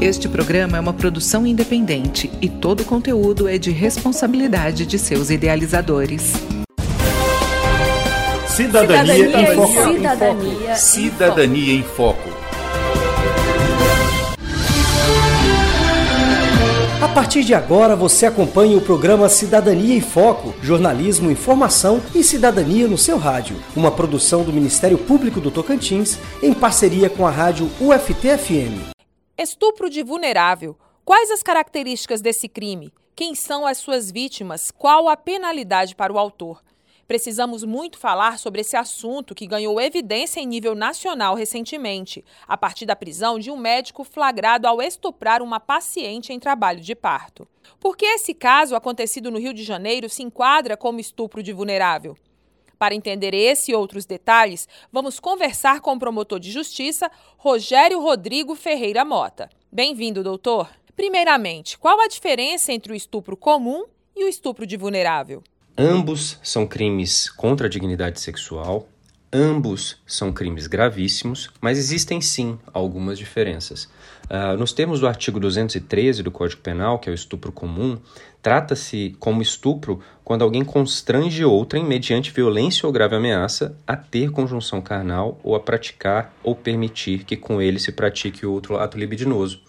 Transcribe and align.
Este 0.00 0.28
programa 0.28 0.76
é 0.76 0.80
uma 0.80 0.92
produção 0.92 1.46
independente 1.46 2.30
e 2.42 2.50
todo 2.50 2.80
o 2.80 2.84
conteúdo 2.84 3.48
é 3.48 3.56
de 3.56 3.70
responsabilidade 3.70 4.84
de 4.84 4.98
seus 4.98 5.30
idealizadores. 5.30 6.34
Cidadania, 8.46 9.14
Cidadania 9.14 9.42
em 9.42 9.56
Foco. 9.56 9.92
Cidadania, 9.92 10.74
Cidadania 10.76 11.74
em 11.74 11.82
Foco. 11.82 12.28
A 17.00 17.08
partir 17.08 17.42
de 17.42 17.54
agora 17.54 17.96
você 17.96 18.26
acompanha 18.26 18.76
o 18.76 18.82
programa 18.82 19.30
Cidadania 19.30 19.96
em 19.96 20.00
Foco, 20.02 20.54
jornalismo, 20.62 21.30
informação 21.30 22.02
e 22.14 22.22
cidadania 22.22 22.86
no 22.86 22.98
seu 22.98 23.16
rádio. 23.16 23.56
Uma 23.74 23.90
produção 23.90 24.42
do 24.44 24.52
Ministério 24.52 24.98
Público 24.98 25.40
do 25.40 25.50
Tocantins 25.50 26.18
em 26.42 26.52
parceria 26.52 27.08
com 27.08 27.26
a 27.26 27.30
rádio 27.30 27.70
UFT-FM. 27.80 28.95
Estupro 29.38 29.90
de 29.90 30.02
vulnerável. 30.02 30.78
Quais 31.04 31.30
as 31.30 31.42
características 31.42 32.22
desse 32.22 32.48
crime? 32.48 32.90
Quem 33.14 33.34
são 33.34 33.66
as 33.66 33.76
suas 33.76 34.10
vítimas? 34.10 34.70
Qual 34.70 35.10
a 35.10 35.16
penalidade 35.16 35.94
para 35.94 36.10
o 36.10 36.18
autor? 36.18 36.64
Precisamos 37.06 37.62
muito 37.62 37.98
falar 37.98 38.38
sobre 38.38 38.62
esse 38.62 38.78
assunto 38.78 39.34
que 39.34 39.46
ganhou 39.46 39.78
evidência 39.78 40.40
em 40.40 40.46
nível 40.46 40.74
nacional 40.74 41.34
recentemente, 41.34 42.24
a 42.48 42.56
partir 42.56 42.86
da 42.86 42.96
prisão 42.96 43.38
de 43.38 43.50
um 43.50 43.58
médico 43.58 44.04
flagrado 44.04 44.66
ao 44.66 44.80
estuprar 44.80 45.42
uma 45.42 45.60
paciente 45.60 46.32
em 46.32 46.40
trabalho 46.40 46.80
de 46.80 46.94
parto. 46.94 47.46
Por 47.78 47.94
que 47.94 48.06
esse 48.06 48.32
caso, 48.32 48.74
acontecido 48.74 49.30
no 49.30 49.38
Rio 49.38 49.52
de 49.52 49.62
Janeiro, 49.62 50.08
se 50.08 50.22
enquadra 50.22 50.78
como 50.78 50.98
estupro 50.98 51.42
de 51.42 51.52
vulnerável? 51.52 52.16
Para 52.78 52.94
entender 52.94 53.32
esse 53.32 53.72
e 53.72 53.74
outros 53.74 54.04
detalhes, 54.04 54.68
vamos 54.92 55.18
conversar 55.18 55.80
com 55.80 55.94
o 55.94 55.98
promotor 55.98 56.38
de 56.38 56.50
justiça, 56.50 57.10
Rogério 57.38 58.00
Rodrigo 58.00 58.54
Ferreira 58.54 59.04
Mota. 59.04 59.48
Bem-vindo, 59.72 60.22
doutor. 60.22 60.68
Primeiramente, 60.94 61.78
qual 61.78 62.00
a 62.00 62.08
diferença 62.08 62.72
entre 62.72 62.92
o 62.92 62.96
estupro 62.96 63.36
comum 63.36 63.84
e 64.14 64.24
o 64.24 64.28
estupro 64.28 64.66
de 64.66 64.76
vulnerável? 64.76 65.42
Ambos 65.76 66.38
são 66.42 66.66
crimes 66.66 67.30
contra 67.30 67.66
a 67.66 67.70
dignidade 67.70 68.20
sexual, 68.20 68.88
ambos 69.36 69.98
são 70.06 70.32
crimes 70.32 70.66
gravíssimos, 70.66 71.50
mas 71.60 71.78
existem 71.78 72.20
sim 72.20 72.58
algumas 72.72 73.18
diferenças. 73.18 73.84
Uh, 74.24 74.56
nos 74.58 74.72
termos 74.72 75.00
do 75.00 75.06
artigo 75.06 75.38
213 75.38 76.22
do 76.22 76.30
Código 76.30 76.62
Penal, 76.62 76.98
que 76.98 77.08
é 77.08 77.12
o 77.12 77.14
estupro 77.14 77.52
comum, 77.52 77.98
Trata-se 78.46 79.16
como 79.18 79.42
estupro 79.42 79.98
quando 80.22 80.42
alguém 80.42 80.64
constrange 80.64 81.44
outrem, 81.44 81.84
mediante 81.84 82.30
violência 82.30 82.86
ou 82.86 82.92
grave 82.92 83.16
ameaça, 83.16 83.76
a 83.84 83.96
ter 83.96 84.30
conjunção 84.30 84.80
carnal 84.80 85.40
ou 85.42 85.56
a 85.56 85.58
praticar 85.58 86.32
ou 86.44 86.54
permitir 86.54 87.24
que 87.24 87.36
com 87.36 87.60
ele 87.60 87.80
se 87.80 87.90
pratique 87.90 88.46
outro 88.46 88.78
ato 88.78 88.96
libidinoso. 88.96 89.60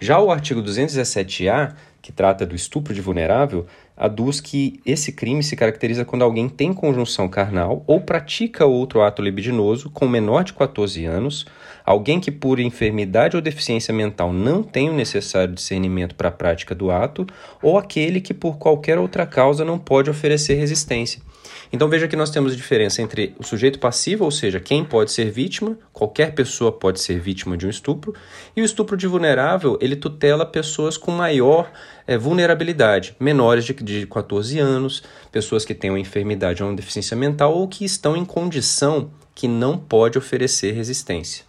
Já 0.00 0.20
o 0.20 0.30
artigo 0.30 0.62
217-A, 0.62 1.74
que 2.02 2.10
trata 2.10 2.44
do 2.44 2.56
estupro 2.56 2.92
de 2.92 3.00
vulnerável, 3.00 3.64
aduz 3.96 4.40
que 4.40 4.80
esse 4.84 5.12
crime 5.12 5.40
se 5.40 5.54
caracteriza 5.54 6.04
quando 6.04 6.22
alguém 6.22 6.48
tem 6.48 6.74
conjunção 6.74 7.28
carnal 7.28 7.84
ou 7.86 8.00
pratica 8.00 8.66
outro 8.66 9.02
ato 9.02 9.22
libidinoso 9.22 9.88
com 9.88 10.08
menor 10.08 10.42
de 10.42 10.52
14 10.52 11.04
anos, 11.04 11.46
alguém 11.84 12.18
que 12.18 12.32
por 12.32 12.58
enfermidade 12.58 13.36
ou 13.36 13.40
deficiência 13.40 13.94
mental 13.94 14.32
não 14.32 14.64
tem 14.64 14.90
o 14.90 14.94
necessário 14.94 15.54
discernimento 15.54 16.16
para 16.16 16.28
a 16.28 16.32
prática 16.32 16.74
do 16.74 16.90
ato, 16.90 17.24
ou 17.62 17.78
aquele 17.78 18.20
que 18.20 18.34
por 18.34 18.58
qualquer 18.58 18.98
outra 18.98 19.24
causa 19.24 19.64
não 19.64 19.78
pode 19.78 20.10
oferecer 20.10 20.54
resistência. 20.54 21.22
Então 21.72 21.88
veja 21.88 22.08
que 22.08 22.16
nós 22.16 22.30
temos 22.30 22.52
a 22.52 22.56
diferença 22.56 23.02
entre 23.02 23.34
o 23.38 23.44
sujeito 23.44 23.78
passivo, 23.78 24.24
ou 24.24 24.30
seja, 24.30 24.58
quem 24.58 24.84
pode 24.84 25.12
ser 25.12 25.30
vítima, 25.30 25.78
qualquer 25.92 26.34
pessoa 26.34 26.72
pode 26.72 27.00
ser 27.00 27.20
vítima 27.20 27.56
de 27.56 27.66
um 27.66 27.70
estupro, 27.70 28.14
e 28.56 28.62
o 28.62 28.64
estupro 28.64 28.96
de 28.96 29.06
vulnerável, 29.06 29.78
ele 29.80 29.96
tutela 29.96 30.46
pessoas 30.46 30.96
com 30.96 31.10
maior 31.10 31.70
é, 32.06 32.16
vulnerabilidade, 32.16 33.14
menores 33.20 33.64
de, 33.64 33.74
de 33.74 34.06
14 34.06 34.58
anos, 34.58 35.02
pessoas 35.30 35.64
que 35.64 35.74
têm 35.74 35.90
uma 35.90 36.00
enfermidade 36.00 36.62
ou 36.62 36.68
uma 36.68 36.76
deficiência 36.76 37.16
mental 37.16 37.54
ou 37.54 37.68
que 37.68 37.84
estão 37.84 38.16
em 38.16 38.24
condição 38.24 39.10
que 39.34 39.48
não 39.48 39.78
pode 39.78 40.18
oferecer 40.18 40.72
resistência. 40.72 41.44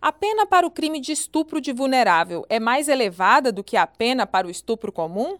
A 0.00 0.12
pena 0.12 0.46
para 0.46 0.66
o 0.66 0.70
crime 0.70 1.00
de 1.00 1.12
estupro 1.12 1.60
de 1.60 1.72
vulnerável 1.72 2.44
é 2.48 2.60
mais 2.60 2.88
elevada 2.88 3.50
do 3.50 3.64
que 3.64 3.76
a 3.76 3.86
pena 3.86 4.26
para 4.26 4.46
o 4.46 4.50
estupro 4.50 4.92
comum? 4.92 5.36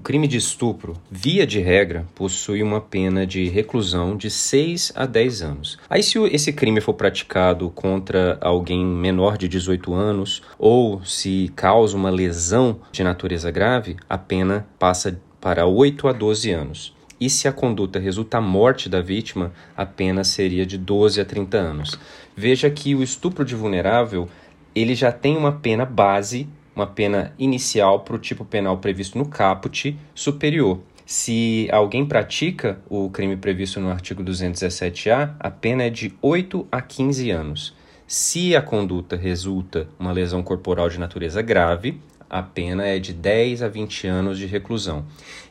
O 0.00 0.02
crime 0.02 0.26
de 0.26 0.38
estupro, 0.38 0.96
via 1.10 1.46
de 1.46 1.60
regra, 1.60 2.06
possui 2.14 2.62
uma 2.62 2.80
pena 2.80 3.26
de 3.26 3.50
reclusão 3.50 4.16
de 4.16 4.30
6 4.30 4.94
a 4.96 5.04
10 5.04 5.42
anos. 5.42 5.78
Aí, 5.90 6.02
se 6.02 6.18
esse 6.28 6.54
crime 6.54 6.80
for 6.80 6.94
praticado 6.94 7.68
contra 7.68 8.38
alguém 8.40 8.82
menor 8.82 9.36
de 9.36 9.46
18 9.46 9.92
anos 9.92 10.40
ou 10.58 11.04
se 11.04 11.52
causa 11.54 11.98
uma 11.98 12.08
lesão 12.08 12.80
de 12.90 13.04
natureza 13.04 13.50
grave, 13.50 13.98
a 14.08 14.16
pena 14.16 14.66
passa 14.78 15.20
para 15.38 15.66
8 15.66 16.08
a 16.08 16.12
12 16.12 16.50
anos. 16.50 16.94
E 17.20 17.28
se 17.28 17.46
a 17.46 17.52
conduta 17.52 17.98
resulta 17.98 18.38
a 18.38 18.40
morte 18.40 18.88
da 18.88 19.02
vítima, 19.02 19.52
a 19.76 19.84
pena 19.84 20.24
seria 20.24 20.64
de 20.64 20.78
12 20.78 21.20
a 21.20 21.26
30 21.26 21.58
anos. 21.58 22.00
Veja 22.34 22.70
que 22.70 22.94
o 22.94 23.02
estupro 23.02 23.44
de 23.44 23.54
vulnerável 23.54 24.30
ele 24.74 24.94
já 24.94 25.12
tem 25.12 25.36
uma 25.36 25.52
pena 25.52 25.84
base 25.84 26.48
uma 26.74 26.86
pena 26.86 27.34
inicial 27.38 28.00
para 28.00 28.16
o 28.16 28.18
tipo 28.18 28.44
penal 28.44 28.78
previsto 28.78 29.18
no 29.18 29.26
caput 29.26 29.96
superior. 30.14 30.80
Se 31.04 31.68
alguém 31.72 32.06
pratica 32.06 32.80
o 32.88 33.10
crime 33.10 33.36
previsto 33.36 33.80
no 33.80 33.90
artigo 33.90 34.22
217-A, 34.22 35.34
a 35.40 35.50
pena 35.50 35.82
é 35.82 35.90
de 35.90 36.14
8 36.22 36.68
a 36.70 36.80
15 36.80 37.30
anos. 37.30 37.74
Se 38.06 38.54
a 38.54 38.62
conduta 38.62 39.16
resulta 39.16 39.88
uma 39.98 40.12
lesão 40.12 40.42
corporal 40.42 40.88
de 40.88 41.00
natureza 41.00 41.42
grave, 41.42 42.00
a 42.30 42.42
pena 42.42 42.86
é 42.86 43.00
de 43.00 43.12
10 43.12 43.64
a 43.64 43.68
20 43.68 44.06
anos 44.06 44.38
de 44.38 44.46
reclusão. 44.46 45.04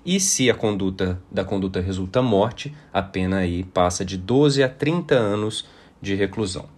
E 0.06 0.18
se 0.18 0.50
a 0.50 0.56
conduta 0.56 1.22
da 1.30 1.44
conduta 1.44 1.82
resulta 1.82 2.22
morte, 2.22 2.74
a 2.94 3.02
pena 3.02 3.40
aí 3.40 3.66
passa 3.66 4.06
de 4.06 4.18
12 4.18 4.64
a 4.64 4.70
30 4.70 5.14
anos 5.14 5.68
de 6.02 6.16
reclusão. 6.16 6.70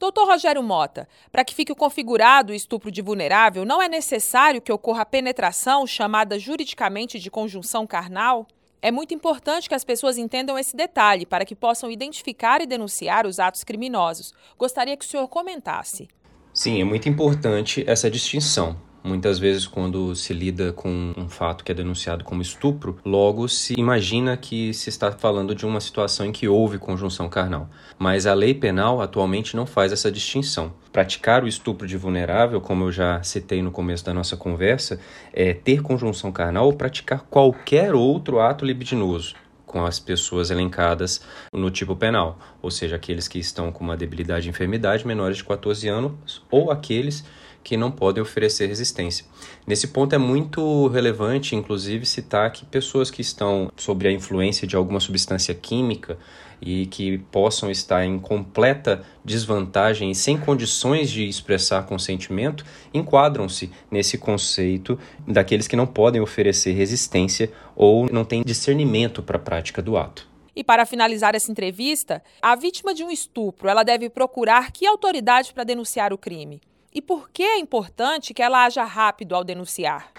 Doutor 0.00 0.26
Rogério 0.26 0.62
Mota, 0.62 1.06
para 1.30 1.44
que 1.44 1.54
fique 1.54 1.74
configurado 1.74 2.54
o 2.54 2.56
estupro 2.56 2.90
de 2.90 3.02
vulnerável, 3.02 3.66
não 3.66 3.82
é 3.82 3.86
necessário 3.86 4.62
que 4.62 4.72
ocorra 4.72 5.02
a 5.02 5.04
penetração, 5.04 5.86
chamada 5.86 6.38
juridicamente 6.38 7.18
de 7.18 7.30
conjunção 7.30 7.86
carnal? 7.86 8.46
É 8.80 8.90
muito 8.90 9.12
importante 9.12 9.68
que 9.68 9.74
as 9.74 9.84
pessoas 9.84 10.16
entendam 10.16 10.58
esse 10.58 10.74
detalhe 10.74 11.26
para 11.26 11.44
que 11.44 11.54
possam 11.54 11.90
identificar 11.90 12.62
e 12.62 12.66
denunciar 12.66 13.26
os 13.26 13.38
atos 13.38 13.62
criminosos. 13.62 14.32
Gostaria 14.58 14.96
que 14.96 15.04
o 15.04 15.08
senhor 15.08 15.28
comentasse. 15.28 16.08
Sim, 16.54 16.80
é 16.80 16.84
muito 16.84 17.06
importante 17.06 17.84
essa 17.86 18.10
distinção. 18.10 18.80
Muitas 19.02 19.38
vezes, 19.38 19.66
quando 19.66 20.14
se 20.14 20.34
lida 20.34 20.72
com 20.72 21.12
um 21.16 21.28
fato 21.28 21.64
que 21.64 21.72
é 21.72 21.74
denunciado 21.74 22.22
como 22.22 22.42
estupro, 22.42 22.98
logo 23.04 23.48
se 23.48 23.74
imagina 23.78 24.36
que 24.36 24.74
se 24.74 24.90
está 24.90 25.10
falando 25.10 25.54
de 25.54 25.64
uma 25.64 25.80
situação 25.80 26.26
em 26.26 26.32
que 26.32 26.46
houve 26.46 26.78
conjunção 26.78 27.28
carnal. 27.28 27.68
Mas 27.98 28.26
a 28.26 28.34
lei 28.34 28.52
penal 28.52 29.00
atualmente 29.00 29.56
não 29.56 29.64
faz 29.64 29.90
essa 29.92 30.12
distinção. 30.12 30.72
Praticar 30.92 31.42
o 31.42 31.48
estupro 31.48 31.86
de 31.86 31.96
vulnerável, 31.96 32.60
como 32.60 32.84
eu 32.84 32.92
já 32.92 33.22
citei 33.22 33.62
no 33.62 33.70
começo 33.70 34.04
da 34.04 34.12
nossa 34.12 34.36
conversa, 34.36 35.00
é 35.32 35.54
ter 35.54 35.80
conjunção 35.80 36.30
carnal 36.30 36.66
ou 36.66 36.72
praticar 36.74 37.22
qualquer 37.30 37.94
outro 37.94 38.38
ato 38.38 38.64
libidinoso 38.64 39.34
com 39.70 39.86
as 39.86 40.00
pessoas 40.00 40.50
elencadas 40.50 41.22
no 41.52 41.70
tipo 41.70 41.94
penal, 41.94 42.36
ou 42.60 42.72
seja, 42.72 42.96
aqueles 42.96 43.28
que 43.28 43.38
estão 43.38 43.70
com 43.70 43.84
uma 43.84 43.96
debilidade 43.96 44.48
e 44.48 44.50
enfermidade 44.50 45.06
menores 45.06 45.36
de 45.36 45.44
14 45.44 45.86
anos 45.86 46.42
ou 46.50 46.72
aqueles 46.72 47.24
que 47.62 47.76
não 47.76 47.90
podem 47.90 48.22
oferecer 48.22 48.66
resistência. 48.66 49.24
Nesse 49.66 49.88
ponto 49.88 50.14
é 50.14 50.18
muito 50.18 50.88
relevante, 50.88 51.54
inclusive, 51.54 52.06
citar 52.06 52.50
que 52.52 52.64
pessoas 52.64 53.10
que 53.10 53.20
estão 53.20 53.70
sob 53.76 54.06
a 54.06 54.12
influência 54.12 54.66
de 54.66 54.76
alguma 54.76 55.00
substância 55.00 55.54
química 55.54 56.18
e 56.60 56.86
que 56.86 57.18
possam 57.30 57.70
estar 57.70 58.04
em 58.04 58.18
completa 58.18 59.02
desvantagem 59.24 60.10
e 60.10 60.14
sem 60.14 60.38
condições 60.38 61.10
de 61.10 61.26
expressar 61.26 61.86
consentimento, 61.86 62.64
enquadram-se 62.92 63.70
nesse 63.90 64.18
conceito 64.18 64.98
daqueles 65.26 65.66
que 65.66 65.76
não 65.76 65.86
podem 65.86 66.20
oferecer 66.20 66.72
resistência 66.72 67.50
ou 67.74 68.10
não 68.10 68.24
têm 68.24 68.42
discernimento 68.42 69.22
para 69.22 69.36
a 69.36 69.40
prática 69.40 69.80
do 69.80 69.96
ato. 69.96 70.28
E 70.54 70.64
para 70.64 70.84
finalizar 70.84 71.34
essa 71.34 71.50
entrevista, 71.50 72.22
a 72.42 72.54
vítima 72.54 72.92
de 72.92 73.04
um 73.04 73.10
estupro, 73.10 73.68
ela 73.68 73.82
deve 73.82 74.10
procurar 74.10 74.72
que 74.72 74.86
autoridade 74.86 75.54
para 75.54 75.64
denunciar 75.64 76.12
o 76.12 76.18
crime? 76.18 76.60
E 76.92 77.00
por 77.00 77.30
que 77.30 77.44
é 77.44 77.56
importante 77.56 78.34
que 78.34 78.42
ela 78.42 78.64
haja 78.64 78.82
rápido 78.82 79.36
ao 79.36 79.44
denunciar? 79.44 80.10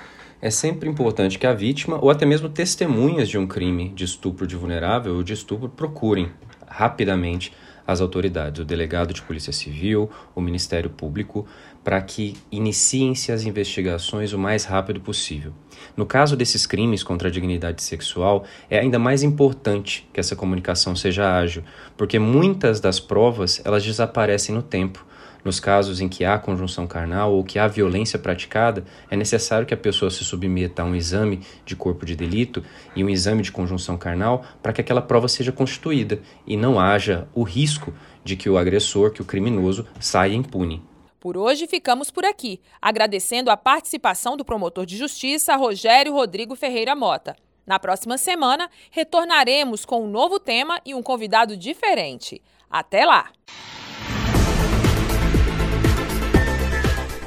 É 0.42 0.50
sempre 0.50 0.88
importante 0.88 1.38
que 1.38 1.46
a 1.46 1.54
vítima 1.54 2.00
ou 2.02 2.10
até 2.10 2.26
mesmo 2.26 2.48
testemunhas 2.48 3.28
de 3.28 3.38
um 3.38 3.46
crime 3.46 3.90
de 3.90 4.06
estupro 4.06 4.48
de 4.48 4.56
vulnerável 4.56 5.16
ou 5.16 5.22
de 5.22 5.34
estupro 5.34 5.68
procurem 5.68 6.32
rapidamente 6.66 7.52
as 7.86 8.00
autoridades, 8.00 8.62
o 8.62 8.66
delegado 8.66 9.14
de 9.14 9.22
Polícia 9.22 9.52
Civil, 9.52 10.10
o 10.34 10.40
Ministério 10.40 10.90
Público, 10.90 11.46
para 11.84 12.02
que 12.02 12.38
iniciem-se 12.50 13.34
as 13.34 13.44
investigações 13.44 14.32
o 14.32 14.40
mais 14.40 14.64
rápido 14.64 15.02
possível. 15.02 15.52
No 15.98 16.06
caso 16.06 16.38
desses 16.38 16.66
crimes 16.66 17.04
contra 17.04 17.28
a 17.28 17.32
dignidade 17.32 17.84
sexual, 17.84 18.46
é 18.70 18.80
ainda 18.80 18.98
mais 18.98 19.24
importante 19.24 20.08
que 20.14 20.22
essa 20.22 20.38
comunicação 20.38 20.96
seja 20.96 21.36
ágil, 21.36 21.64
porque 21.98 22.18
muitas 22.18 22.80
das 22.80 22.98
provas 22.98 23.62
elas 23.66 23.84
desaparecem 23.84 24.56
no 24.56 24.62
tempo 24.62 25.06
Nos 25.44 25.60
casos 25.60 26.00
em 26.00 26.08
que 26.08 26.24
há 26.24 26.38
conjunção 26.38 26.86
carnal 26.86 27.34
ou 27.34 27.44
que 27.44 27.58
há 27.58 27.68
violência 27.68 28.20
praticada, 28.20 28.84
é 29.10 29.16
necessário 29.16 29.66
que 29.66 29.74
a 29.74 29.78
pessoa 29.78 30.12
se 30.12 30.24
submeta 30.24 30.84
a 30.84 30.86
um 30.86 30.96
exame 30.96 31.42
de 31.66 31.76
corpo 31.76 32.06
de 32.06 32.16
delito 32.16 32.64
e 32.96 33.04
um 33.04 33.10
exame 33.10 33.42
de 33.42 33.52
conjunção 33.52 33.98
carnal 33.98 34.46
para 34.62 34.72
que 34.72 34.82
aquela 34.82 35.02
prova 35.02 35.28
seja 35.28 35.52
constituída 35.52 36.20
e 36.46 36.56
não 36.56 36.80
haja 36.80 37.28
o 37.34 37.44
risco 37.44 37.94
de 38.24 38.36
que 38.36 38.50
o 38.50 38.58
agressor, 38.58 39.12
que 39.12 39.22
o 39.22 39.26
criminoso, 39.26 39.88
saia 40.00 40.36
impune. 40.36 40.84
Por 41.20 41.38
hoje 41.38 41.68
ficamos 41.68 42.10
por 42.10 42.26
aqui, 42.26 42.60
agradecendo 42.82 43.52
a 43.52 43.58
participação 43.58 44.36
do 44.36 44.46
promotor 44.46 44.86
de 44.86 44.98
justiça 44.98 45.56
Rogério 45.56 46.14
Rodrigo 46.14 46.56
Ferreira 46.56 46.96
Mota. 46.96 47.36
Na 47.66 47.78
próxima 47.78 48.18
semana, 48.18 48.70
retornaremos 48.90 49.86
com 49.86 50.04
um 50.04 50.10
novo 50.10 50.40
tema 50.40 50.82
e 50.84 50.96
um 50.96 51.04
convidado 51.04 51.56
diferente. 51.56 52.42
Até 52.70 53.06
lá! 53.06 53.30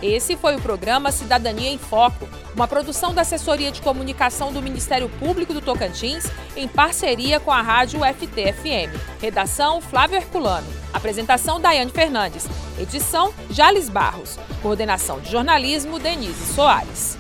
Esse 0.04 0.36
foi 0.36 0.54
o 0.54 0.60
programa 0.60 1.10
Cidadania 1.10 1.70
em 1.70 1.78
Foco, 1.78 2.28
uma 2.54 2.68
produção 2.68 3.14
da 3.14 3.22
Assessoria 3.22 3.72
de 3.72 3.80
Comunicação 3.80 4.52
do 4.52 4.60
Ministério 4.60 5.08
Público 5.08 5.54
do 5.54 5.62
Tocantins, 5.62 6.26
em 6.54 6.68
parceria 6.68 7.40
com 7.40 7.50
a 7.50 7.62
Rádio 7.62 8.00
FT-FM. 8.00 8.92
Redação 9.18 9.80
Flávio 9.80 10.18
Herculano. 10.18 10.66
Apresentação 10.92 11.58
Daiane 11.58 11.90
Fernandes. 11.90 12.46
Edição 12.78 13.32
Jales 13.48 13.88
Barros. 13.88 14.38
Coordenação 14.60 15.20
de 15.20 15.32
jornalismo 15.32 15.98
Denise 15.98 16.52
Soares. 16.54 17.16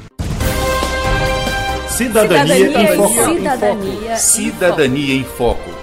Cidadania, 1.88 2.54
Cidadania, 2.54 2.92
em 2.92 2.96
Foco. 2.96 3.34
Cidadania, 3.34 4.16
Cidadania 4.16 5.14
em 5.14 5.24
Foco. 5.24 5.73